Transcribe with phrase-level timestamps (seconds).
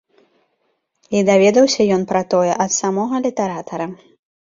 [1.19, 3.93] І даведаўся ён пра тое ад самога літаратара.